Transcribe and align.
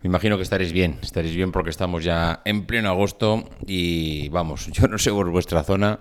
Me 0.00 0.08
imagino 0.08 0.36
que 0.36 0.44
estaréis 0.44 0.72
bien, 0.72 0.96
estaréis 1.02 1.34
bien 1.34 1.50
porque 1.50 1.70
estamos 1.70 2.04
ya 2.04 2.40
en 2.44 2.66
pleno 2.66 2.88
agosto 2.88 3.48
y 3.66 4.28
vamos, 4.28 4.66
yo 4.72 4.86
no 4.86 4.96
sé 4.98 5.10
por 5.10 5.28
vuestra 5.30 5.64
zona, 5.64 5.98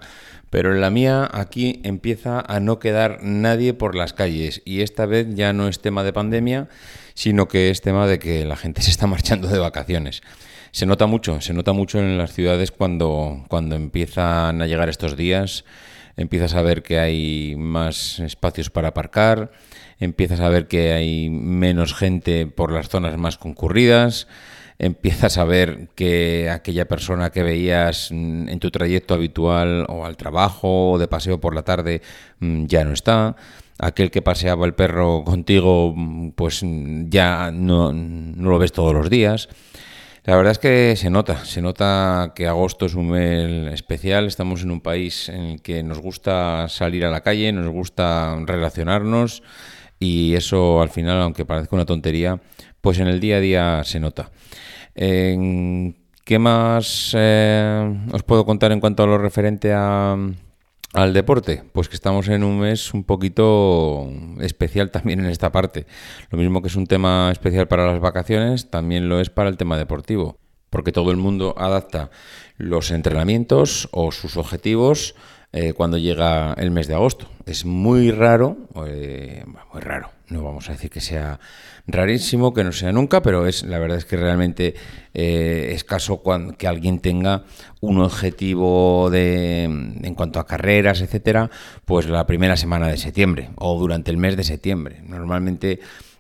pero 0.52 0.72
en 0.74 0.82
la 0.82 0.92
mía 0.92 1.28
aquí 1.34 1.82
empieza 1.84 2.40
a 2.40 2.60
no 2.60 2.78
quedar 2.78 3.24
nadie 3.24 3.74
por 3.74 3.96
las 3.96 4.14
calles 4.14 4.62
y 4.66 4.82
esta 4.82 5.08
vez 5.08 5.28
ya 5.34 5.52
no 5.52 5.68
es 5.68 5.80
tema 5.80 6.04
de 6.04 6.14
pandemia, 6.14 6.70
sino 7.16 7.48
que 7.48 7.72
es 7.72 7.82
tema 7.82 8.06
de 8.06 8.20
que 8.20 8.46
la 8.46 8.56
gente 8.56 8.82
se 8.84 8.92
está 8.92 9.08
marchando 9.08 9.48
de 9.48 9.58
vacaciones. 9.58 10.22
Se 10.72 10.86
nota 10.86 11.08
mucho, 11.08 11.42
se 11.42 11.54
nota 11.54 11.74
mucho 11.74 11.98
en 11.98 12.20
las 12.20 12.34
ciudades 12.34 12.72
cuando, 12.72 13.46
cuando 13.48 13.76
empiezan 13.76 14.62
a 14.62 14.68
llegar 14.68 14.90
estos 14.90 15.18
días, 15.18 15.66
empiezas 16.18 16.56
a 16.56 16.62
ver 16.62 16.84
que 16.84 17.00
hay 17.00 17.56
más 17.58 18.20
espacios 18.20 18.70
para 18.70 18.90
aparcar, 18.90 19.52
empiezas 20.00 20.40
a 20.40 20.50
ver 20.50 20.68
que 20.68 20.94
hay 20.94 21.30
menos 21.30 21.94
gente 21.94 22.48
por 22.48 22.72
las 22.72 22.90
zonas 22.90 23.18
más 23.18 23.38
concurridas, 23.38 24.28
empiezas 24.80 25.38
a 25.38 25.44
ver 25.44 25.90
que 25.96 26.50
aquella 26.50 26.88
persona 26.88 27.30
que 27.32 27.44
veías 27.44 28.10
mm, 28.12 28.50
en 28.50 28.60
tu 28.60 28.72
trayecto 28.72 29.14
habitual 29.14 29.86
o 29.90 30.06
al 30.06 30.18
trabajo 30.18 30.92
o 30.92 30.98
de 30.98 31.08
paseo 31.08 31.40
por 31.40 31.56
la 31.56 31.64
tarde 31.64 32.02
mm, 32.40 32.66
ya 32.66 32.84
no 32.84 32.94
está. 32.94 33.36
Aquel 33.80 34.10
que 34.10 34.24
paseaba 34.24 34.66
el 34.66 34.74
perro 34.74 35.24
contigo, 35.24 35.94
mm, 35.96 36.32
pues 36.32 36.62
ya 37.10 37.52
no, 37.52 37.94
no 37.94 38.50
lo 38.50 38.60
ves 38.60 38.72
todos 38.72 38.94
los 38.94 39.10
días. 39.10 39.50
La 40.28 40.36
verdad 40.36 40.52
es 40.52 40.60
que 40.60 40.98
se 40.98 41.10
nota, 41.10 41.46
se 41.46 41.62
nota 41.62 42.34
que 42.36 42.48
agosto 42.48 42.86
es 42.86 42.96
un 42.96 43.12
mes 43.12 43.74
especial, 43.74 44.28
estamos 44.28 44.62
en 44.62 44.72
un 44.72 44.82
país 44.82 45.30
en 45.30 45.40
el 45.40 45.62
que 45.62 45.84
nos 45.84 46.00
gusta 46.00 46.68
salir 46.68 47.06
a 47.06 47.10
la 47.10 47.22
calle, 47.22 47.50
nos 47.54 47.70
gusta 47.70 48.38
relacionarnos 48.46 49.42
y 50.02 50.36
eso 50.36 50.82
al 50.82 50.90
final, 50.90 51.22
aunque 51.22 51.46
parezca 51.46 51.78
una 51.78 51.86
tontería, 51.86 52.42
pues 52.82 53.00
en 53.00 53.08
el 53.08 53.22
día 53.22 53.38
a 53.38 53.40
día 53.40 53.84
se 53.86 54.02
nota. 54.02 54.30
¿Qué 54.94 56.40
más 56.40 57.16
eh, 57.18 57.98
os 58.12 58.24
puedo 58.24 58.46
contar 58.46 58.74
en 58.74 58.82
cuanto 58.82 59.04
a 59.04 59.08
lo 59.08 59.18
referente 59.18 59.72
al 60.98 61.14
deporte? 61.14 61.64
Pues 61.74 61.90
que 61.90 61.96
estamos 61.96 62.28
en 62.28 62.44
un 62.44 62.60
mes 62.60 62.92
un 62.92 63.04
poquito 63.04 64.10
especial 64.42 64.90
también 64.90 65.20
en 65.20 65.28
esta 65.28 65.52
parte. 65.52 65.86
Lo 66.32 66.40
mismo 66.40 66.64
que 66.64 66.70
es 66.70 66.76
un 66.76 66.88
tema 66.88 67.30
especial 67.32 67.68
para 67.68 67.86
las 67.86 68.00
vacaciones, 68.00 68.72
también 68.72 69.08
lo 69.08 69.20
es 69.20 69.30
para 69.30 69.48
el 69.48 69.58
tema 69.58 69.78
deportivo. 69.78 70.40
Porque 70.72 70.92
todo 70.92 71.12
el 71.12 71.18
mundo 71.18 71.54
adapta 71.56 72.10
los 72.58 72.90
entrenamientos 72.90 73.90
o 73.92 74.12
sus 74.12 74.38
objetivos 74.38 75.14
eh, 75.54 75.74
cuando 75.74 75.98
llega 75.98 76.54
el 76.54 76.72
mes 76.72 76.88
de 76.88 76.96
agosto. 76.96 77.30
Es 77.46 77.66
muy 77.66 78.12
raro, 78.12 78.58
eh, 78.86 79.44
muy 79.72 79.82
raro, 79.82 80.12
no 80.30 80.44
vamos 80.44 80.68
a 80.68 80.74
decir 80.74 80.90
que 80.90 81.00
sea 81.00 81.40
rarísimo, 81.88 82.54
que 82.54 82.66
no 82.66 82.74
sea 82.74 82.92
nunca, 82.92 83.22
pero 83.22 83.48
es 83.48 83.64
la 83.64 83.80
verdad 83.80 83.98
es 83.98 84.04
que 84.04 84.18
realmente 84.18 84.76
eh, 85.14 85.70
escaso 85.72 86.18
cuando, 86.18 86.58
que 86.58 86.68
alguien 86.68 87.00
tenga 87.00 87.46
un 87.80 88.02
objetivo 88.02 89.10
de, 89.10 89.64
en 89.64 90.16
cuanto 90.16 90.40
a 90.40 90.46
carreras, 90.46 91.00
etcétera, 91.00 91.50
pues 91.86 92.10
la 92.10 92.28
primera 92.28 92.58
semana 92.58 92.90
de 92.90 92.98
septiembre 92.98 93.50
o 93.56 93.80
durante 93.80 94.12
el 94.12 94.18
mes 94.18 94.36
de 94.36 94.44
septiembre. 94.44 95.02
Normalmente 95.06 95.80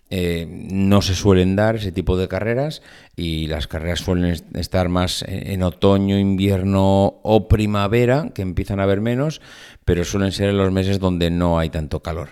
eh, 0.09 0.47
no 0.50 1.02
se 1.02 1.16
suelen 1.16 1.55
dar 1.58 1.75
ese 1.75 1.91
tipo 1.91 2.17
de 2.17 2.30
carreras 2.30 2.81
y 3.16 3.47
las 3.47 3.67
carreras 3.67 4.00
suelen 4.00 4.41
estar 4.53 4.88
más 4.88 5.25
en 5.27 5.63
otoño, 5.63 6.18
invierno 6.18 7.19
o 7.23 7.47
primavera, 7.50 8.29
que 8.34 8.41
empiezan 8.41 8.79
a 8.79 8.84
haber 8.84 9.01
menos, 9.01 9.41
pero 9.84 10.06
suelen 10.06 10.31
ser 10.31 10.50
en 10.50 10.57
los 10.57 10.72
meses 10.72 11.00
donde 11.00 11.29
no 11.29 11.59
hay 11.59 11.69
tanto 11.69 12.01
calor. 12.01 12.29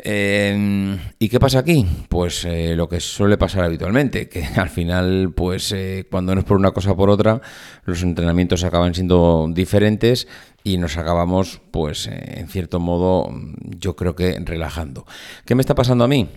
Eh, 0.00 0.96
¿Y 1.18 1.28
qué 1.28 1.40
pasa 1.40 1.58
aquí? 1.60 1.84
Pues 2.08 2.44
eh, 2.44 2.74
lo 2.76 2.88
que 2.88 3.00
suele 3.00 3.36
pasar 3.36 3.64
habitualmente, 3.64 4.28
que 4.28 4.44
al 4.56 4.70
final, 4.70 5.32
pues 5.34 5.74
cuando 6.10 6.34
no 6.34 6.40
es 6.40 6.46
por 6.46 6.56
una 6.56 6.72
cosa 6.72 6.92
o 6.92 6.96
por 6.96 7.10
otra, 7.10 7.40
los 7.84 8.02
entrenamientos 8.02 8.64
acaban 8.64 8.94
siendo 8.94 9.46
diferentes 9.50 10.26
y 10.64 10.78
nos 10.78 10.96
acabamos, 10.96 11.60
pues 11.70 12.08
en 12.08 12.48
cierto 12.48 12.80
modo, 12.80 13.32
yo 13.62 13.94
creo 13.94 14.14
que 14.16 14.38
relajando. 14.40 15.06
¿Qué 15.44 15.54
me 15.54 15.62
está 15.62 15.74
pasando 15.74 16.04
a 16.04 16.08
mí? 16.08 16.28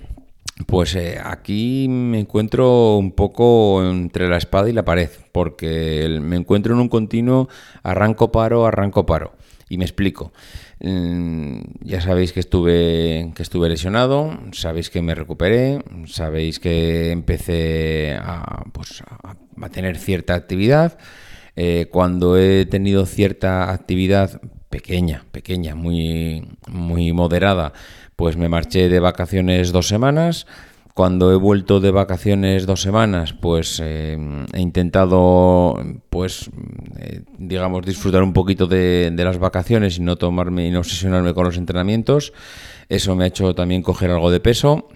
Pues 0.67 0.95
eh, 0.95 1.19
aquí 1.23 1.87
me 1.89 2.19
encuentro 2.19 2.97
un 2.97 3.13
poco 3.13 3.83
entre 3.83 4.27
la 4.27 4.37
espada 4.37 4.69
y 4.69 4.73
la 4.73 4.85
pared, 4.85 5.09
porque 5.31 6.19
me 6.21 6.35
encuentro 6.35 6.73
en 6.73 6.81
un 6.81 6.89
continuo 6.89 7.49
arranco 7.83 8.31
paro, 8.31 8.65
arranco 8.65 9.05
paro. 9.05 9.33
Y 9.69 9.77
me 9.77 9.85
explico. 9.85 10.33
Mm, 10.83 11.61
ya 11.81 12.01
sabéis 12.01 12.33
que 12.33 12.39
estuve, 12.39 13.31
que 13.35 13.43
estuve 13.43 13.69
lesionado, 13.69 14.37
sabéis 14.51 14.89
que 14.89 15.01
me 15.01 15.15
recuperé, 15.15 15.79
sabéis 16.07 16.59
que 16.59 17.11
empecé 17.11 18.17
a, 18.19 18.65
pues, 18.73 19.01
a, 19.01 19.69
tener 19.69 19.97
cierta 19.97 20.33
actividad. 20.33 20.97
Eh, 21.55 21.87
cuando 21.91 22.37
he 22.37 22.65
tenido 22.65 23.05
cierta 23.05 23.71
actividad 23.71 24.41
pequeña, 24.69 25.25
pequeña, 25.31 25.75
muy, 25.75 26.47
muy 26.67 27.13
moderada, 27.13 27.73
pues 28.21 28.37
me 28.37 28.49
marché 28.49 28.87
de 28.87 28.99
vacaciones 28.99 29.71
dos 29.71 29.87
semanas. 29.87 30.45
Cuando 30.93 31.33
he 31.33 31.35
vuelto 31.35 31.79
de 31.79 31.89
vacaciones 31.89 32.67
dos 32.67 32.79
semanas, 32.79 33.33
pues 33.33 33.81
eh, 33.83 34.15
he 34.53 34.61
intentado, 34.61 35.75
pues, 36.11 36.51
eh, 36.99 37.23
digamos, 37.39 37.83
disfrutar 37.83 38.21
un 38.21 38.31
poquito 38.31 38.67
de, 38.67 39.11
las 39.17 39.39
vacaciones 39.39 39.97
y 39.97 40.01
no 40.01 40.17
tomarme 40.17 40.67
y 40.67 40.69
no 40.69 40.81
obsesionarme 40.81 41.33
con 41.33 41.45
los 41.45 41.57
entrenamientos. 41.57 42.31
Eso 42.89 43.15
me 43.15 43.23
ha 43.23 43.27
hecho 43.27 43.55
también 43.55 43.81
coger 43.81 44.11
algo 44.11 44.29
de 44.29 44.39
peso. 44.39 44.87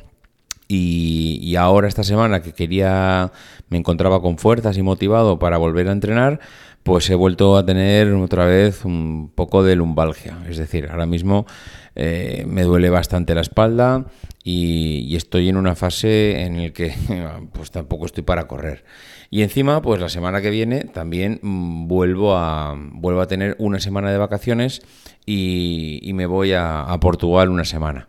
Y, 0.67 1.39
y, 1.41 1.55
ahora 1.55 1.87
esta 1.87 2.03
semana 2.03 2.43
que 2.43 2.53
quería, 2.53 3.31
me 3.69 3.79
encontraba 3.79 4.21
con 4.21 4.37
fuerzas 4.37 4.77
y 4.77 4.83
motivado 4.83 5.39
para 5.39 5.57
volver 5.57 5.89
a 5.89 5.93
entrenar, 5.93 6.41
pues 6.85 7.09
he 7.09 7.15
vuelto 7.15 7.57
a 7.57 7.65
tener 7.65 8.13
otra 8.13 8.45
vez 8.45 8.85
un 8.85 9.31
poco 9.33 9.63
de 9.63 9.75
lumbalgia. 9.75 10.37
Es 10.47 10.57
decir, 10.57 10.87
ahora 10.91 11.07
mismo 11.07 11.47
eh, 11.95 12.45
me 12.47 12.61
duele 12.61 12.91
bastante 12.91 13.33
la 13.33 13.41
espalda 13.41 14.05
y, 14.43 15.15
estoy 15.15 15.49
en 15.49 15.57
una 15.57 15.75
fase 15.75 16.43
en 16.43 16.61
la 16.61 16.69
que 16.69 16.93
pues 17.53 17.71
tampoco 17.71 18.05
estoy 18.05 18.21
para 18.21 18.45
correr. 18.45 18.85
Y 19.31 19.41
encima, 19.41 19.81
pues 19.81 19.99
la 19.99 20.09
semana 20.09 20.43
que 20.43 20.51
viene 20.51 20.81
también 20.83 21.39
mm, 21.41 21.87
vuelvo 21.87 22.37
a, 22.37 22.75
vuelvo 22.77 23.21
a 23.21 23.27
tener 23.27 23.55
una 23.57 23.79
semana 23.79 24.11
de 24.11 24.19
vacaciones 24.19 24.83
y, 25.25 26.11
me 26.13 26.27
voy 26.27 26.53
a 26.53 26.95
Portugal 27.01 27.49
una 27.49 27.65
semana. 27.65 28.07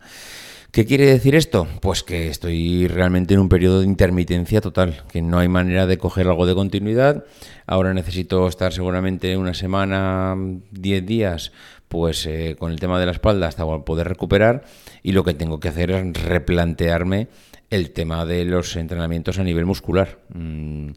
¿Qué 0.77 0.85
quiere 0.85 1.07
decir 1.07 1.33
esto? 1.33 1.67
Pues 1.81 2.03
que 2.03 2.27
estoy 2.27 2.87
realmente 2.87 3.33
en 3.33 3.39
un 3.39 3.49
periodo 3.49 3.79
de 3.79 3.87
intermitencia 3.87 4.61
total, 4.61 5.01
que 5.11 5.23
no 5.23 5.39
hay 5.39 5.47
manera 5.47 5.87
de 5.87 5.97
coger 5.97 6.27
algo 6.27 6.45
de 6.45 6.53
continuidad. 6.53 7.25
Ahora 7.65 7.95
necesito 7.95 8.47
estar 8.47 8.71
seguramente 8.71 9.35
una 9.37 9.55
semana, 9.55 10.35
10 10.69 11.03
días, 11.03 11.51
pues 11.87 12.27
eh, 12.27 12.55
con 12.59 12.71
el 12.71 12.79
tema 12.79 12.99
de 12.99 13.07
la 13.07 13.13
espalda 13.13 13.47
hasta 13.47 13.65
poder 13.65 14.07
recuperar 14.07 14.65
y 15.01 15.13
lo 15.13 15.23
que 15.23 15.33
tengo 15.33 15.59
que 15.59 15.69
hacer 15.69 15.89
es 15.89 16.23
replantearme 16.23 17.27
el 17.71 17.89
tema 17.89 18.27
de 18.27 18.45
los 18.45 18.75
entrenamientos 18.75 19.39
a 19.39 19.43
nivel 19.43 19.65
muscular. 19.65 20.19
Mm, 20.31 20.91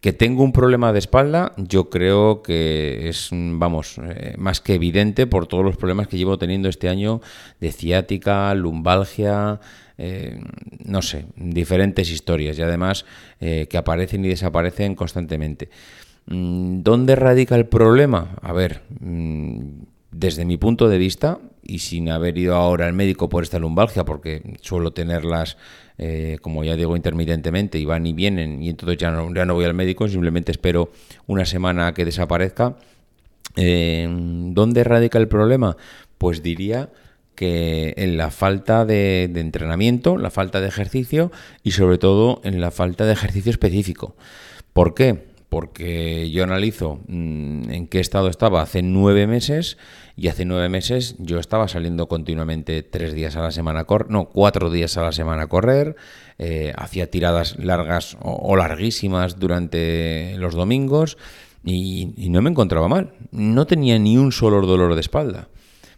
que 0.00 0.12
tengo 0.12 0.44
un 0.44 0.52
problema 0.52 0.92
de 0.92 1.00
espalda, 1.00 1.52
yo 1.56 1.90
creo 1.90 2.42
que 2.42 3.08
es, 3.08 3.30
vamos, 3.32 3.98
eh, 4.02 4.34
más 4.38 4.60
que 4.60 4.74
evidente 4.74 5.26
por 5.26 5.46
todos 5.46 5.64
los 5.64 5.76
problemas 5.76 6.06
que 6.06 6.16
llevo 6.16 6.38
teniendo 6.38 6.68
este 6.68 6.88
año 6.88 7.20
de 7.60 7.72
ciática, 7.72 8.54
lumbalgia, 8.54 9.60
eh, 9.96 10.40
no 10.84 11.02
sé, 11.02 11.26
diferentes 11.34 12.10
historias 12.10 12.56
y 12.58 12.62
además 12.62 13.04
eh, 13.40 13.66
que 13.68 13.76
aparecen 13.76 14.24
y 14.24 14.28
desaparecen 14.28 14.94
constantemente. 14.94 15.68
Mm, 16.26 16.82
¿Dónde 16.82 17.16
radica 17.16 17.56
el 17.56 17.66
problema? 17.66 18.36
A 18.40 18.52
ver, 18.52 18.82
mm, 19.00 19.60
desde 20.12 20.44
mi 20.44 20.56
punto 20.56 20.88
de 20.88 20.98
vista, 20.98 21.40
y 21.62 21.80
sin 21.80 22.08
haber 22.08 22.38
ido 22.38 22.54
ahora 22.54 22.86
al 22.86 22.92
médico 22.92 23.28
por 23.28 23.42
esta 23.42 23.58
lumbalgia, 23.58 24.04
porque 24.04 24.42
suelo 24.62 24.92
tenerlas, 24.92 25.58
eh, 25.98 26.38
como 26.40 26.64
ya 26.64 26.76
digo, 26.76 26.96
intermitentemente, 26.96 27.78
y 27.78 27.84
van 27.84 28.06
y 28.06 28.12
vienen, 28.12 28.62
y 28.62 28.70
entonces 28.70 28.98
ya 28.98 29.10
no, 29.10 29.34
ya 29.34 29.44
no 29.44 29.54
voy 29.54 29.64
al 29.64 29.74
médico, 29.74 30.08
simplemente 30.08 30.52
espero 30.52 30.90
una 31.26 31.44
semana 31.44 31.92
que 31.92 32.04
desaparezca. 32.04 32.76
Eh, 33.56 34.08
¿Dónde 34.08 34.84
radica 34.84 35.18
el 35.18 35.28
problema? 35.28 35.76
Pues 36.16 36.42
diría 36.42 36.90
que 37.34 37.94
en 37.96 38.16
la 38.16 38.30
falta 38.30 38.84
de 38.84 39.24
entrenamiento, 39.24 40.16
la 40.16 40.30
falta 40.30 40.60
de 40.60 40.68
ejercicio 40.68 41.30
y 41.62 41.72
sobre 41.72 41.98
todo 41.98 42.40
en 42.44 42.60
la 42.60 42.70
falta 42.70 43.04
de 43.04 43.12
ejercicio 43.12 43.50
específico. 43.50 44.16
¿Por 44.72 44.94
qué? 44.94 45.27
Porque 45.48 46.30
yo 46.30 46.44
analizo 46.44 47.00
mm, 47.08 47.70
en 47.70 47.86
qué 47.88 48.00
estado 48.00 48.28
estaba 48.28 48.60
hace 48.60 48.82
nueve 48.82 49.26
meses 49.26 49.78
y 50.16 50.28
hace 50.28 50.44
nueve 50.44 50.68
meses 50.68 51.14
yo 51.18 51.38
estaba 51.38 51.68
saliendo 51.68 52.08
continuamente 52.08 52.82
tres 52.82 53.14
días 53.14 53.36
a 53.36 53.42
la 53.42 53.50
semana, 53.50 53.84
cor 53.84 54.10
no, 54.10 54.26
cuatro 54.26 54.70
días 54.70 54.96
a 54.98 55.02
la 55.02 55.12
semana 55.12 55.44
a 55.44 55.46
correr, 55.46 55.96
eh, 56.38 56.72
hacía 56.76 57.10
tiradas 57.10 57.58
largas 57.58 58.18
o, 58.20 58.56
larguísimas 58.56 59.38
durante 59.38 60.34
los 60.38 60.54
domingos 60.54 61.16
y, 61.64 62.28
no 62.30 62.42
me 62.42 62.50
encontraba 62.50 62.88
mal. 62.88 63.12
No 63.30 63.66
tenía 63.66 63.98
ni 63.98 64.16
un 64.16 64.32
solo 64.32 64.64
dolor 64.66 64.94
de 64.94 65.00
espalda. 65.00 65.48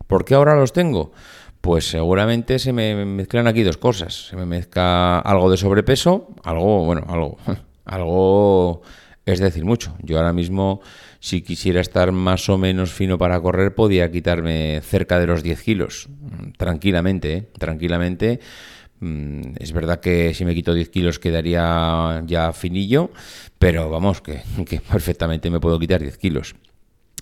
¿Por 0.06 0.24
qué 0.24 0.34
ahora 0.34 0.56
los 0.56 0.72
tengo? 0.72 1.12
Pues 1.60 1.88
seguramente 1.88 2.58
se 2.58 2.72
me 2.72 3.04
mezclan 3.04 3.46
aquí 3.46 3.62
dos 3.62 3.76
cosas. 3.76 4.28
Se 4.28 4.36
me 4.36 4.46
mezcla 4.46 5.18
algo 5.18 5.50
de 5.50 5.56
sobrepeso, 5.56 6.28
algo, 6.42 6.84
bueno, 6.84 7.04
algo, 7.08 7.38
algo 7.84 8.79
es 9.32 9.40
decir 9.40 9.64
mucho. 9.64 9.96
Yo 10.02 10.18
ahora 10.18 10.32
mismo, 10.32 10.80
si 11.20 11.42
quisiera 11.42 11.80
estar 11.80 12.12
más 12.12 12.48
o 12.48 12.58
menos 12.58 12.92
fino 12.92 13.18
para 13.18 13.40
correr, 13.40 13.74
podía 13.74 14.10
quitarme 14.10 14.80
cerca 14.82 15.18
de 15.18 15.26
los 15.26 15.42
10 15.42 15.62
kilos, 15.62 16.08
tranquilamente, 16.56 17.32
¿eh? 17.34 17.48
tranquilamente. 17.58 18.40
Mm, 19.00 19.54
es 19.58 19.72
verdad 19.72 20.00
que 20.00 20.34
si 20.34 20.44
me 20.44 20.54
quito 20.54 20.74
10 20.74 20.88
kilos 20.90 21.18
quedaría 21.18 22.22
ya 22.26 22.52
finillo, 22.52 23.10
pero 23.58 23.90
vamos, 23.90 24.20
que, 24.20 24.42
que 24.66 24.80
perfectamente 24.80 25.50
me 25.50 25.60
puedo 25.60 25.78
quitar 25.78 26.00
10 26.00 26.18
kilos. 26.18 26.54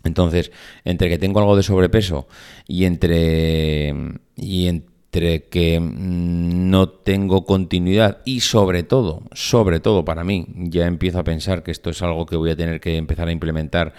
Entonces, 0.04 0.52
entre 0.84 1.08
que 1.08 1.19
tengo 1.19 1.40
algo 1.40 1.56
de 1.56 1.62
sobrepeso 1.62 2.28
y 2.66 2.84
entre, 2.84 3.94
y 4.37 4.69
entre 4.69 4.97
que 5.10 5.81
mm, 5.81 6.70
no 6.70 6.88
tengo 6.88 7.44
continuidad 7.44 8.19
y 8.25 8.40
sobre 8.40 8.82
todo, 8.82 9.22
sobre 9.32 9.81
todo 9.81 10.05
para 10.05 10.25
mí, 10.25 10.46
ya 10.55 10.87
empiezo 10.87 11.19
a 11.19 11.25
pensar 11.25 11.62
que 11.62 11.70
esto 11.70 11.90
es 11.90 12.02
algo 12.02 12.26
que 12.26 12.37
voy 12.37 12.50
a 12.50 12.56
tener 12.56 12.81
que 12.81 12.96
empezar 12.96 13.28
a 13.28 13.32
implementar, 13.32 13.94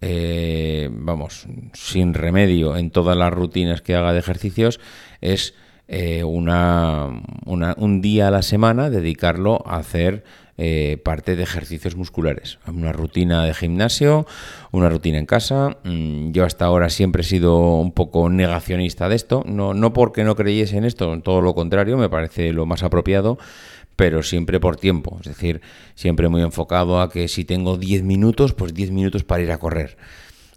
eh, 0.00 0.88
vamos, 0.92 1.46
sin 1.72 2.14
remedio 2.14 2.76
en 2.76 2.90
todas 2.90 3.16
las 3.16 3.32
rutinas 3.32 3.82
que 3.82 3.94
haga 3.94 4.12
de 4.12 4.20
ejercicios, 4.20 4.80
es 5.20 5.54
eh, 5.88 6.24
una, 6.24 7.10
un 7.44 8.00
día 8.00 8.28
a 8.28 8.30
la 8.30 8.42
semana 8.42 8.90
dedicarlo 8.90 9.62
a 9.66 9.76
hacer 9.76 10.24
eh, 10.56 11.00
parte 11.04 11.36
de 11.36 11.42
ejercicios 11.42 11.96
musculares. 11.96 12.58
Una 12.66 12.92
rutina 12.92 13.44
de 13.44 13.54
gimnasio, 13.54 14.26
una 14.70 14.88
rutina 14.88 15.18
en 15.18 15.26
casa. 15.26 15.78
Mm, 15.84 16.30
yo 16.32 16.44
hasta 16.44 16.64
ahora 16.64 16.90
siempre 16.90 17.22
he 17.22 17.24
sido 17.24 17.78
un 17.78 17.92
poco 17.92 18.28
negacionista 18.28 19.08
de 19.08 19.16
esto, 19.16 19.42
no, 19.46 19.74
no 19.74 19.92
porque 19.92 20.24
no 20.24 20.36
creyese 20.36 20.76
en 20.76 20.84
esto, 20.84 21.20
todo 21.22 21.40
lo 21.40 21.54
contrario, 21.54 21.96
me 21.96 22.08
parece 22.08 22.52
lo 22.52 22.66
más 22.66 22.82
apropiado 22.82 23.38
pero 23.96 24.22
siempre 24.22 24.60
por 24.60 24.76
tiempo, 24.76 25.18
es 25.20 25.28
decir, 25.28 25.60
siempre 25.94 26.28
muy 26.28 26.42
enfocado 26.42 27.00
a 27.00 27.10
que 27.10 27.28
si 27.28 27.44
tengo 27.44 27.76
10 27.76 28.02
minutos, 28.02 28.52
pues 28.52 28.74
10 28.74 28.90
minutos 28.90 29.22
para 29.22 29.42
ir 29.42 29.52
a 29.52 29.58
correr. 29.58 29.96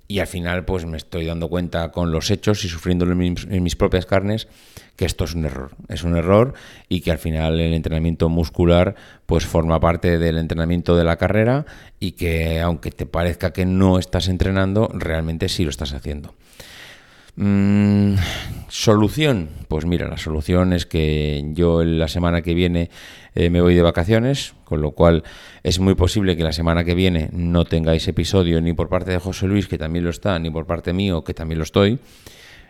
Y 0.09 0.19
al 0.19 0.27
final, 0.27 0.63
pues 0.63 0.85
me 0.85 0.95
estoy 0.95 1.25
dando 1.25 1.49
cuenta 1.49 1.91
con 1.91 2.11
los 2.11 2.31
hechos 2.31 2.63
y 2.63 2.69
sufriéndolo 2.69 3.11
en 3.11 3.63
mis, 3.63 3.75
propias 3.75 4.05
carnes 4.05 4.47
que 4.95 5.05
esto 5.05 5.25
es 5.25 5.35
un 5.35 5.45
error. 5.45 5.71
Es 5.89 6.03
un 6.03 6.15
error 6.15 6.53
y 6.87 7.01
que 7.01 7.11
al 7.11 7.17
final 7.17 7.59
el 7.59 7.73
entrenamiento 7.73 8.29
muscular 8.29 8.95
pues 9.25 9.45
forma 9.45 9.79
parte 9.79 10.17
del 10.17 10.37
entrenamiento 10.37 10.95
de 10.95 11.03
la 11.03 11.17
carrera 11.17 11.65
y 11.99 12.13
que 12.13 12.61
aunque 12.61 12.91
te 12.91 13.05
parezca 13.05 13.51
que 13.51 13.65
no 13.65 13.99
estás 13.99 14.27
entrenando, 14.27 14.89
realmente 14.93 15.49
sí 15.49 15.65
lo 15.65 15.69
estás 15.69 15.93
haciendo. 15.93 16.33
Mm, 17.39 18.15
solución, 18.67 19.49
pues 19.67 19.85
mira, 19.85 20.07
la 20.07 20.17
solución 20.17 20.73
es 20.73 20.87
que 20.87 21.45
yo 21.53 21.83
la 21.83 22.07
semana 22.07 22.41
que 22.41 22.55
viene 22.55 22.89
eh, 23.35 23.51
me 23.51 23.61
voy 23.61 23.75
de 23.75 23.83
vacaciones, 23.83 24.55
con 24.63 24.81
lo 24.81 24.93
cual 24.93 25.23
es 25.61 25.79
muy 25.79 25.93
posible 25.93 26.35
que 26.35 26.43
la 26.43 26.51
semana 26.51 26.83
que 26.83 26.95
viene 26.95 27.29
no 27.33 27.65
tengáis 27.65 28.07
episodio 28.07 28.59
ni 28.59 28.73
por 28.73 28.89
parte 28.89 29.11
de 29.11 29.19
José 29.19 29.45
Luis, 29.45 29.67
que 29.67 29.77
también 29.77 30.03
lo 30.03 30.09
está, 30.09 30.39
ni 30.39 30.49
por 30.49 30.65
parte 30.65 30.93
mío, 30.93 31.23
que 31.23 31.35
también 31.35 31.59
lo 31.59 31.63
estoy. 31.63 31.99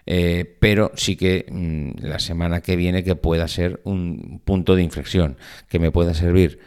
Eh, 0.06 0.58
pero 0.60 0.92
sí 0.96 1.16
que 1.16 1.46
mm, 1.50 2.06
la 2.06 2.20
semana 2.20 2.60
que 2.60 2.76
viene 2.76 3.06
que 3.06 3.16
pueda 3.16 3.48
ser 3.48 3.80
un 3.86 4.42
punto 4.44 4.76
de 4.76 4.84
inflexión, 4.84 5.38
que 5.70 5.80
me 5.80 5.92
pueda 5.92 6.14
servir 6.14 6.60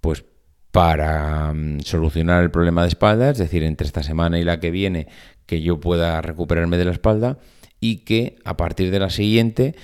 pues 0.00 0.24
para 0.70 1.52
mm, 1.52 1.80
solucionar 1.80 2.44
el 2.44 2.52
problema 2.52 2.82
de 2.82 2.88
espalda, 2.88 3.30
es 3.30 3.38
decir, 3.38 3.64
entre 3.64 3.86
esta 3.86 4.04
semana 4.04 4.38
y 4.38 4.44
la 4.44 4.60
que 4.60 4.70
viene, 4.70 5.08
que 5.48 5.62
yo 5.62 5.80
pueda 5.80 6.20
recuperarme 6.20 6.76
de 6.76 6.84
la 6.84 6.92
espalda 6.92 7.38
y 7.80 8.04
que 8.04 8.36
a 8.44 8.56
partir 8.56 8.90
de 8.90 9.00
la 9.00 9.08
siguiente, 9.08 9.74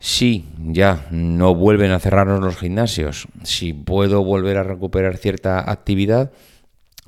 si 0.00 0.44
ya 0.58 1.06
no 1.12 1.54
vuelven 1.54 1.92
a 1.92 2.00
cerrarnos 2.00 2.40
los 2.40 2.56
gimnasios, 2.56 3.28
si 3.44 3.72
puedo 3.72 4.24
volver 4.24 4.58
a 4.58 4.64
recuperar 4.64 5.16
cierta 5.16 5.70
actividad, 5.70 6.32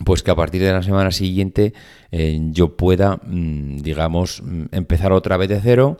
pues 0.04 0.22
que 0.22 0.30
a 0.30 0.36
partir 0.36 0.62
de 0.62 0.72
la 0.72 0.84
semana 0.84 1.10
siguiente 1.10 1.74
eh, 2.12 2.38
yo 2.52 2.76
pueda, 2.76 3.18
mm, 3.24 3.78
digamos, 3.78 4.40
mm, 4.40 4.66
empezar 4.70 5.12
otra 5.12 5.36
vez 5.36 5.48
de 5.48 5.60
cero 5.60 5.98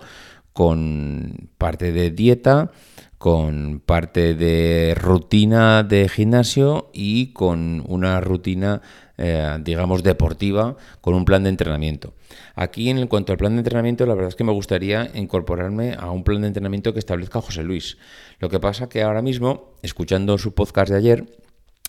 con 0.53 1.51
parte 1.59 1.91
de 1.91 2.13
dieta, 2.13 2.71
con 3.19 3.81
parte 3.85 4.35
de 4.35 4.95
rutina 4.95 5.83
de 5.83 6.09
gimnasio 6.09 6.91
y 6.93 7.33
con 7.33 7.83
una 7.89 8.21
rutina, 8.21 8.81
eh, 9.19 9.59
digamos, 9.61 10.03
deportiva, 10.03 10.77
con 11.01 11.15
un 11.15 11.25
plan 11.25 11.43
de 11.43 11.51
entrenamiento. 11.51 12.15
Aquí, 12.55 12.91
en 12.91 13.07
cuanto 13.07 13.33
al 13.33 13.39
plan 13.39 13.55
de 13.55 13.61
entrenamiento, 13.61 14.07
la 14.07 14.15
verdad 14.15 14.29
es 14.29 14.37
que 14.37 14.45
me 14.45 14.53
gustaría 14.53 15.11
incorporarme 15.15 15.95
a 15.99 16.11
un 16.11 16.25
plan 16.25 16.43
de 16.43 16.49
entrenamiento 16.49 16.93
que 16.93 16.99
establezca 16.99 17.41
José 17.41 17.63
Luis. 17.63 17.99
Lo 18.39 18.49
que 18.49 18.61
pasa 18.61 18.89
que 18.89 19.03
ahora 19.03 19.23
mismo, 19.23 19.75
escuchando 19.83 20.39
su 20.39 20.55
podcast 20.55 20.91
de 20.91 20.99
ayer, 20.99 21.27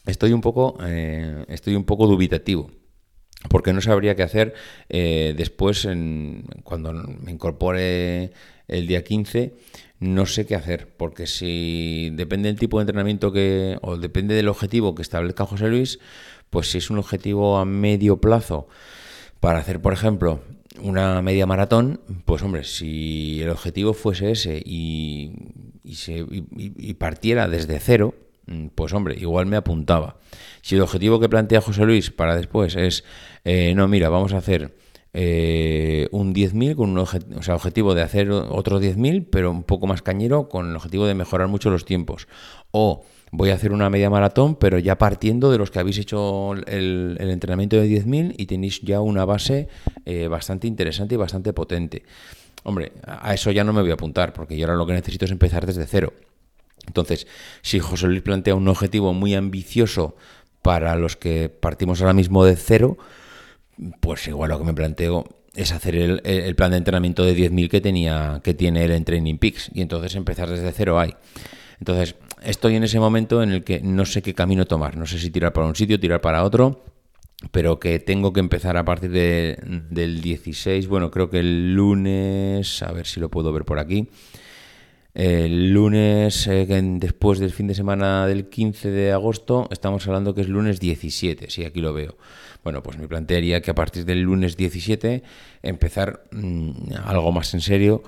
estoy 0.05 0.33
un 0.33 0.41
poco, 0.41 0.77
eh, 0.83 1.45
estoy 1.49 1.75
un 1.75 1.83
poco 1.83 2.07
dubitativo 2.07 2.71
porque 3.49 3.73
no 3.73 3.81
sabría 3.81 4.15
qué 4.15 4.23
hacer 4.23 4.53
eh, 4.89 5.33
después, 5.37 5.85
en, 5.85 6.45
cuando 6.63 6.93
me 6.93 7.31
incorpore 7.31 8.31
el 8.67 8.87
día 8.87 9.03
15, 9.03 9.53
no 9.99 10.25
sé 10.25 10.45
qué 10.45 10.55
hacer, 10.55 10.93
porque 10.95 11.27
si 11.27 12.09
depende 12.13 12.49
del 12.49 12.59
tipo 12.59 12.77
de 12.77 12.83
entrenamiento 12.83 13.31
que, 13.31 13.77
o 13.81 13.97
depende 13.97 14.35
del 14.35 14.47
objetivo 14.47 14.95
que 14.95 15.01
establezca 15.01 15.45
José 15.45 15.67
Luis, 15.67 15.99
pues 16.49 16.71
si 16.71 16.77
es 16.77 16.89
un 16.89 16.99
objetivo 16.99 17.57
a 17.57 17.65
medio 17.65 18.17
plazo 18.17 18.67
para 19.39 19.59
hacer, 19.59 19.81
por 19.81 19.93
ejemplo, 19.93 20.41
una 20.81 21.21
media 21.21 21.45
maratón, 21.45 22.01
pues 22.25 22.41
hombre, 22.43 22.63
si 22.63 23.41
el 23.41 23.49
objetivo 23.49 23.93
fuese 23.93 24.31
ese 24.31 24.61
y, 24.63 25.33
se, 25.93 26.25
y 26.29 26.93
partiera 26.93 27.47
desde 27.47 27.79
cero, 27.79 28.13
Mm, 28.47 28.67
pues 28.67 28.93
hombre, 28.93 29.15
igual 29.19 29.45
me 29.45 29.57
apuntaba. 29.57 30.17
Si 30.61 30.75
el 30.75 30.81
objetivo 30.81 31.19
que 31.19 31.29
plantea 31.29 31.61
José 31.61 31.85
Luis 31.85 32.11
para 32.11 32.35
después 32.35 32.75
es, 32.75 33.03
eh, 33.43 33.73
no, 33.75 33.87
mira, 33.87 34.09
vamos 34.09 34.33
a 34.33 34.37
hacer 34.37 34.73
eh, 35.19 36.07
un 36.11 36.31
10.000 36.31 36.75
con 36.75 36.91
un 36.91 36.99
objetivo 36.99 37.95
de 37.95 38.03
hacer 38.03 38.29
otro 38.29 38.79
10.000, 38.79 39.25
pero 39.31 39.49
un 39.49 39.63
poco 39.63 39.87
más 39.87 40.03
cañero, 40.03 40.47
con 40.47 40.69
el 40.69 40.75
objetivo 40.75 41.07
de 41.07 41.15
mejorar 41.15 41.47
mucho 41.47 41.71
los 41.71 41.85
tiempos. 41.85 42.27
O 42.69 43.03
voy 43.31 43.49
a 43.49 43.55
hacer 43.55 43.71
una 43.71 43.89
media 43.89 44.11
maratón, 44.11 44.57
pero 44.57 44.77
ya 44.77 44.99
partiendo 44.99 45.49
de 45.49 45.57
los 45.57 45.71
que 45.71 45.79
habéis 45.79 45.97
hecho 45.97 46.53
el, 46.53 47.17
entrenamiento 47.19 47.77
de 47.77 47.87
10.000 47.89 48.35
y 48.37 48.45
tenéis 48.45 48.81
ya 48.81 49.01
una 49.01 49.25
base 49.25 49.69
eh, 50.05 50.27
bastante 50.27 50.67
interesante 50.67 51.15
y 51.15 51.17
bastante 51.17 51.51
potente. 51.51 52.03
Hombre, 52.61 52.91
a 53.03 53.33
eso 53.33 53.49
ya 53.49 53.63
no 53.63 53.73
me 53.73 53.81
voy 53.81 53.89
a 53.89 53.95
apuntar, 53.95 54.33
porque 54.33 54.55
yo 54.55 54.67
ahora 54.67 54.77
lo 54.77 54.85
que 54.85 54.93
necesito 54.93 55.25
es 55.25 55.31
empezar 55.31 55.65
desde 55.65 55.87
cero. 55.87 56.13
Entonces, 56.85 57.25
si 57.63 57.79
José 57.79 58.05
Luis 58.05 58.21
plantea 58.21 58.53
un 58.53 58.67
objetivo 58.67 59.13
muy 59.13 59.33
ambicioso 59.33 60.15
para 60.61 60.95
los 60.95 61.15
que 61.15 61.49
partimos 61.49 62.01
ahora 62.01 62.13
mismo 62.13 62.45
de 62.45 62.55
cero, 62.55 62.99
pues 63.99 64.27
igual 64.27 64.49
lo 64.49 64.59
que 64.59 64.65
me 64.65 64.73
planteo 64.73 65.25
es 65.55 65.71
hacer 65.71 65.95
el, 65.95 66.55
plan 66.55 66.71
de 66.71 66.77
entrenamiento 66.77 67.23
de 67.23 67.35
10.000 67.35 67.69
que, 67.69 67.81
tenía, 67.81 68.41
que 68.43 68.53
tiene 68.53 68.85
él 68.85 68.91
en 68.91 69.03
Training 69.03 69.37
Peaks 69.37 69.71
y 69.73 69.81
entonces 69.81 70.15
empezar 70.15 70.49
desde 70.49 70.71
cero 70.71 70.99
ahí. 70.99 71.15
Entonces, 71.79 72.15
estoy 72.43 72.75
en 72.75 72.83
ese 72.83 72.99
momento 72.99 73.41
en 73.41 73.51
el 73.51 73.63
que 73.63 73.81
no 73.81 74.05
sé 74.05 74.21
qué 74.21 74.33
camino 74.33 74.65
tomar, 74.65 74.97
no 74.97 75.05
sé 75.05 75.17
si 75.19 75.31
tirar 75.31 75.53
para 75.53 75.67
un 75.67 75.75
sitio, 75.75 75.99
tirar 75.99 76.21
para 76.21 76.43
otro, 76.43 76.85
pero 77.51 77.79
que 77.79 77.99
tengo 77.99 78.33
que 78.33 78.39
empezar 78.39 78.77
a 78.77 78.85
partir 78.85 79.11
de, 79.11 79.57
del 79.89 80.21
16, 80.21 80.87
bueno, 80.87 81.09
creo 81.11 81.29
que 81.29 81.39
el 81.39 81.73
lunes, 81.73 82.81
a 82.83 82.91
ver 82.91 83.07
si 83.07 83.19
lo 83.19 83.29
puedo 83.29 83.51
ver 83.51 83.65
por 83.65 83.79
aquí, 83.79 84.09
el 85.17 85.71
lunes, 85.71 86.45
eh, 86.45 86.67
después 86.67 87.39
del 87.39 87.51
fin 87.51 87.65
de 87.65 87.73
semana 87.73 88.27
del 88.27 88.49
15 88.49 88.91
de 88.91 89.11
agosto, 89.11 89.67
estamos 89.71 90.05
hablando 90.05 90.35
que 90.35 90.41
es 90.41 90.47
lunes 90.47 90.79
17, 90.79 91.49
sí, 91.49 91.65
aquí 91.65 91.81
lo 91.81 91.91
veo. 91.91 92.19
Bueno, 92.63 92.83
pues 92.83 92.99
me 92.99 93.07
plantearía 93.07 93.59
que 93.61 93.71
a 93.71 93.73
partir 93.73 94.05
del 94.05 94.21
lunes 94.21 94.57
17 94.57 95.23
empezar 95.63 96.21
mm, 96.31 96.93
algo 97.03 97.31
más 97.31 97.51
en 97.55 97.61
serio 97.61 98.03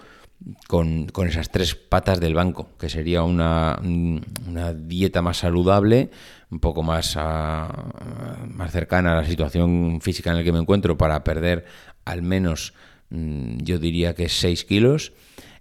con, 0.68 1.08
esas 1.28 1.50
tres 1.50 1.74
patas 1.74 2.20
del 2.20 2.36
banco, 2.36 2.70
que 2.78 2.90
sería 2.90 3.24
una, 3.24 3.80
mm, 3.82 4.20
una 4.48 4.74
dieta 4.76 5.24
más 5.24 5.38
saludable, 5.38 6.12
un 6.52 6.60
poco 6.60 6.84
más, 6.84 7.16
más 7.16 8.72
cercana 8.72 9.14
a 9.14 9.22
la 9.22 9.26
situación 9.26 10.00
física 10.00 10.30
en 10.30 10.38
la 10.38 10.44
que 10.44 10.52
me 10.52 10.60
encuentro 10.60 10.96
para 10.96 11.24
perder 11.24 11.66
al 12.06 12.22
menos, 12.22 12.76
mm, 13.10 13.64
yo 13.64 13.80
diría 13.80 14.14
que 14.14 14.30
6 14.30 14.64
kilos, 14.64 15.12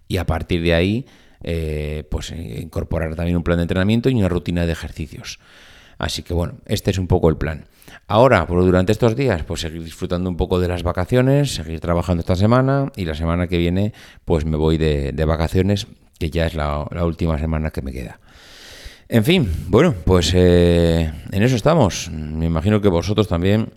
y 0.07 0.17
a 0.17 0.27
partir 0.27 0.61
de 0.61 0.75
ahí 0.75 1.05
eh, 1.43 2.03
pues 2.09 2.31
eh, 2.31 2.59
incorporar 2.61 3.15
también 3.15 3.37
un 3.37 3.43
plan 3.43 3.57
de 3.57 3.63
entrenamiento 3.63 4.09
y 4.09 4.15
una 4.15 4.29
rutina 4.29 4.65
de 4.65 4.71
ejercicios. 4.71 5.39
Así 5.97 6.23
que 6.23 6.33
bueno, 6.33 6.55
este 6.65 6.91
es 6.91 6.97
un 6.97 7.07
poco 7.07 7.29
el 7.29 7.37
plan. 7.37 7.65
Ahora, 8.07 8.47
pues 8.47 8.65
durante 8.65 8.91
estos 8.91 9.15
días, 9.15 9.43
pues 9.43 9.61
seguir 9.61 9.83
disfrutando 9.83 10.29
un 10.29 10.37
poco 10.37 10.59
de 10.59 10.67
las 10.67 10.83
vacaciones, 10.83 11.55
seguir 11.55 11.79
trabajando 11.79 12.21
esta 12.21 12.35
semana 12.35 12.91
y 12.95 13.05
la 13.05 13.15
semana 13.15 13.47
que 13.47 13.57
viene, 13.57 13.93
pues 14.25 14.45
me 14.45 14.57
voy 14.57 14.77
de, 14.77 15.25
vacaciones, 15.25 15.87
que 16.17 16.29
ya 16.29 16.45
es 16.45 16.55
la, 16.55 16.87
última 17.03 17.37
semana 17.37 17.71
que 17.71 17.81
me 17.81 17.91
queda. 17.91 18.19
En 19.09 19.23
fin, 19.23 19.51
bueno, 19.67 19.93
pues 20.05 20.31
eh, 20.35 21.11
en 21.31 21.43
eso 21.43 21.55
estamos. 21.55 22.09
Me 22.11 22.45
imagino 22.45 22.79
que 22.79 22.89
vosotros 22.89 23.27
también 23.27 23.73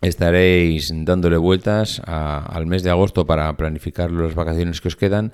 estaréis 0.00 0.92
dándole 1.04 1.36
vueltas 1.36 2.00
al 2.06 2.66
mes 2.66 2.82
de 2.82 2.90
agosto 2.90 3.26
para 3.26 3.56
planificar 3.56 4.10
las 4.10 4.34
vacaciones 4.34 4.80
que 4.80 4.88
os 4.88 4.96
quedan 4.96 5.32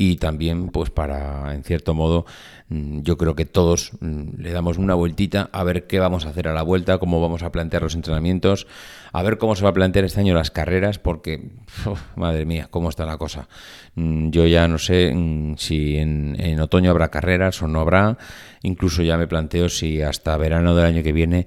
y 0.00 0.16
también 0.16 0.68
pues 0.68 0.88
para 0.88 1.54
en 1.54 1.62
cierto 1.62 1.92
modo 1.92 2.24
mm, 2.70 3.02
yo 3.02 3.18
creo 3.18 3.34
que 3.34 3.44
todos 3.44 3.92
mm, 4.00 4.40
le 4.40 4.50
damos 4.50 4.78
una 4.78 4.94
vueltita 4.94 5.50
a 5.52 5.62
ver 5.62 5.86
qué 5.86 5.98
vamos 5.98 6.24
a 6.24 6.30
hacer 6.30 6.48
a 6.48 6.54
la 6.54 6.62
vuelta, 6.62 6.96
cómo 6.96 7.20
vamos 7.20 7.42
a 7.42 7.52
plantear 7.52 7.82
los 7.82 7.94
entrenamientos, 7.94 8.66
a 9.12 9.22
ver 9.22 9.36
cómo 9.36 9.56
se 9.56 9.62
va 9.62 9.68
a 9.68 9.74
plantear 9.74 10.06
este 10.06 10.18
año 10.18 10.32
las 10.32 10.50
carreras 10.50 10.98
porque 10.98 11.50
madre 12.16 12.46
mía, 12.46 12.68
cómo 12.70 12.88
está 12.88 13.04
la 13.04 13.18
cosa. 13.18 13.46
Mm, 13.94 14.30
yo 14.30 14.46
ya 14.46 14.66
no 14.68 14.78
sé 14.78 15.14
si 15.58 15.98
en, 15.98 16.58
otoño 16.60 16.90
habrá 16.90 17.10
carreras 17.10 17.60
o 17.60 17.68
no 17.68 17.80
habrá, 17.80 18.16
incluso 18.62 19.02
ya 19.02 19.18
me 19.18 19.26
planteo 19.26 19.68
si 19.68 20.00
hasta 20.00 20.34
verano 20.38 20.74
del 20.74 20.86
año 20.86 21.02
que 21.02 21.12
viene 21.12 21.46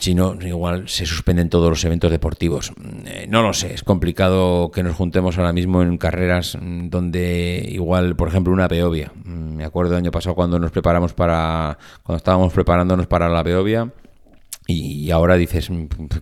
si 0.00 0.14
no, 0.14 0.36
igual 0.40 0.88
se 0.88 1.06
suspenden 1.06 1.48
todos 1.48 1.70
los 1.70 1.84
eventos 1.84 2.10
deportivos. 2.10 2.72
Mm, 2.76 3.06
eh, 3.06 3.26
no 3.28 3.42
lo 3.42 3.52
sé, 3.52 3.74
es 3.74 3.84
complicado 3.84 4.70
que 4.72 4.82
nos 4.82 4.96
juntemos 4.96 5.38
ahora 5.38 5.52
mismo 5.52 5.82
en 5.82 5.98
carreras 5.98 6.58
mm, 6.60 6.88
donde 6.88 7.64
igual, 7.68 8.16
por 8.16 8.28
ejemplo, 8.28 8.52
una 8.52 8.66
Beovia. 8.66 9.12
Me 9.24 9.64
acuerdo 9.64 9.92
el 9.92 9.98
año 9.98 10.10
pasado 10.10 10.34
cuando 10.34 10.58
nos 10.58 10.72
preparamos 10.72 11.12
para, 11.12 11.78
cuando 12.02 12.16
estábamos 12.18 12.52
preparándonos 12.52 13.06
para 13.06 13.28
la 13.28 13.42
Beovia. 13.42 13.92
Y 14.66 15.10
ahora 15.12 15.36
dices, 15.36 15.70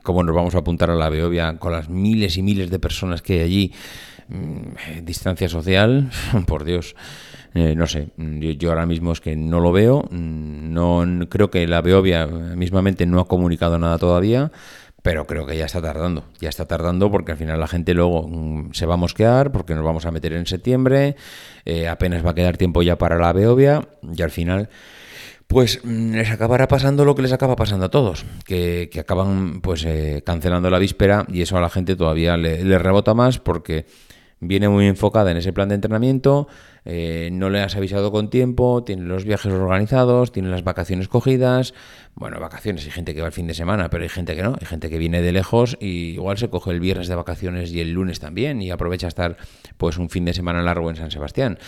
¿cómo 0.03 0.23
nos 0.23 0.35
vamos 0.35 0.55
a 0.55 0.59
apuntar 0.59 0.91
a 0.91 0.95
la 0.95 1.09
Beovia 1.09 1.59
con 1.59 1.73
las 1.73 1.89
miles 1.89 2.37
y 2.37 2.43
miles 2.43 2.71
de 2.71 2.79
personas 2.79 3.21
que 3.21 3.35
hay 3.35 3.41
allí? 3.41 3.73
Distancia 5.03 5.49
social, 5.49 6.11
por 6.47 6.65
Dios. 6.65 6.95
Eh, 7.57 7.75
no 7.75 7.87
sé, 7.87 8.11
yo, 8.59 8.69
ahora 8.69 8.85
mismo 8.85 9.13
es 9.13 9.21
que 9.23 9.35
no 9.35 9.61
lo 9.61 9.73
veo, 9.73 10.03
mm, 10.11 10.73
no 10.75 11.05
creo 11.31 11.51
que 11.51 11.67
la 11.67 11.81
Beovia 11.81 12.27
mismamente 12.27 13.07
no 13.07 13.19
ha 13.19 13.27
comunicado 13.27 13.79
nada 13.79 13.97
todavía, 13.97 14.53
pero 15.03 15.27
creo 15.27 15.47
que 15.47 15.57
ya 15.57 15.65
está 15.65 15.81
tardando, 15.81 16.25
ya 16.39 16.51
está 16.51 16.67
tardando 16.67 17.11
porque 17.11 17.33
al 17.33 17.39
final 17.39 17.59
la 17.59 17.67
gente 17.67 17.95
luego 17.95 18.29
mm, 18.29 18.75
se 18.75 18.85
va 18.85 18.95
a 18.95 18.99
mosquear 18.99 19.53
porque 19.53 19.75
nos 19.75 19.85
vamos 19.85 20.05
a 20.05 20.11
meter 20.11 20.35
en 20.35 20.47
septiembre, 20.47 21.17
eh, 21.65 21.89
apenas 21.89 22.27
va 22.27 22.33
a 22.33 22.35
quedar 22.35 22.59
tiempo 22.59 22.83
ya 22.83 22.99
para 22.99 23.17
la 23.17 23.33
Beovia 23.33 23.89
y 24.15 24.21
al 24.21 24.31
final 24.31 24.69
pues 25.47 25.81
mm, 25.83 26.15
les 26.15 26.31
acabará 26.31 26.69
pasando 26.69 27.07
lo 27.07 27.15
que 27.15 27.23
les 27.23 27.33
acaba 27.33 27.57
pasando 27.57 27.87
a 27.87 27.91
todos, 27.91 28.27
que, 28.45 28.91
acaban 29.01 29.63
pues 29.63 29.83
eh, 29.87 30.23
cancelando 30.27 30.69
la 30.69 30.79
víspera 30.79 31.25
y 31.29 31.41
eso 31.41 31.57
a 31.57 31.63
la 31.63 31.71
gente 31.71 31.97
todavía 31.97 32.37
le 32.37 32.79
rebota 32.79 33.15
más 33.15 33.39
porque 33.39 33.87
viene 34.41 34.69
muy 34.69 34.87
enfocada 34.87 35.31
en 35.31 35.37
ese 35.39 35.53
plan 35.53 35.69
de 35.69 35.77
entrenamiento, 35.77 36.49
eh, 36.89 37.31
no 37.33 37.51
le 37.51 37.61
has 37.61 37.75
avisado 37.75 38.13
con 38.13 38.31
tiempo, 38.31 38.85
tiene 38.85 39.03
los 39.03 39.25
viajes 39.25 39.53
organizados, 39.53 40.31
tiene 40.31 40.49
las 40.49 40.63
vacaciones 40.63 41.09
cogidas. 41.09 41.75
Bueno, 42.15 42.39
vacaciones, 42.39 42.85
hay 42.85 42.93
gente 42.93 43.13
que 43.13 43.21
va 43.21 43.27
el 43.27 43.33
fin 43.33 43.49
de 43.49 43.55
semana, 43.55 43.91
pero 43.91 44.05
hay 44.05 44.09
gente 44.09 44.37
que 44.37 44.43
no, 44.45 44.57
hay 44.59 44.67
gente 44.67 44.89
que 44.89 44.97
viene 44.97 45.21
de 45.21 45.33
lejos 45.33 45.77
y 45.81 46.15
igual 46.15 46.39
se 46.39 46.49
coge 46.49 46.71
el 46.71 46.79
viernes 46.79 47.09
de 47.09 47.17
vacaciones 47.17 47.73
y 47.73 47.81
el 47.81 47.93
lunes 47.93 48.21
también 48.21 48.63
y 48.63 48.71
aprovecha 48.71 49.09
estar 49.09 49.37
pues 49.77 49.99
un 49.99 50.09
fin 50.09 50.25
de 50.25 50.33
semana 50.33 50.63
largo 50.63 50.89
en 50.89 50.97
San 50.97 51.11
Sebastián. 51.11 51.59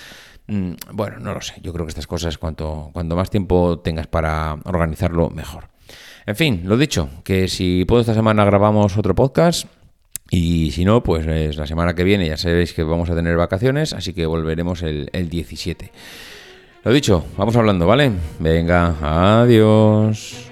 Mm, 0.46 0.74
bueno, 0.92 1.18
no 1.18 1.34
lo 1.34 1.40
sé, 1.40 1.54
yo 1.62 1.72
creo 1.72 1.84
que 1.84 1.90
estas 1.90 2.06
cosas 2.06 2.38
cuanto, 2.38 2.90
cuanto 2.92 3.16
más 3.16 3.28
tiempo 3.28 3.80
tengas 3.80 4.06
para 4.06 4.56
organizarlo, 4.64 5.30
mejor. 5.30 5.68
En 6.26 6.36
fin, 6.36 6.62
lo 6.64 6.76
dicho, 6.76 7.08
que 7.24 7.48
si 7.48 7.84
puedo 7.86 8.02
esta 8.02 8.14
semana 8.14 8.44
grabamos 8.44 8.96
otro 8.96 9.14
podcast, 9.14 9.66
y 10.30 10.70
si 10.72 10.84
no, 10.84 11.02
pues 11.02 11.56
la 11.56 11.66
semana 11.66 11.94
que 11.94 12.04
viene 12.04 12.26
ya 12.26 12.36
sabéis 12.36 12.74
que 12.74 12.82
vamos 12.82 13.08
a 13.10 13.14
tener 13.14 13.36
vacaciones, 13.36 13.92
así 13.92 14.12
que 14.12 14.26
volveremos 14.26 14.82
el, 14.82 15.08
el 15.12 15.28
17. 15.28 15.90
Lo 16.84 16.92
dicho, 16.92 17.24
vamos 17.36 17.56
hablando, 17.56 17.86
¿vale? 17.86 18.12
Venga, 18.38 19.40
adiós. 19.40 20.47